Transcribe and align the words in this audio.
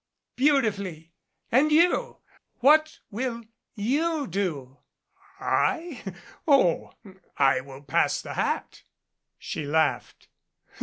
"Beautifully. 0.35 1.11
And 1.51 1.71
you 1.71 2.17
what 2.57 2.97
will 3.11 3.43
you 3.75 4.25
do?" 4.25 4.79
"I 5.39 6.01
Oh, 6.47 6.95
I 7.37 7.61
will 7.61 7.83
pass 7.83 8.19
the 8.19 8.33
hat." 8.33 8.81
She 9.37 9.63
laughed. 9.63 10.27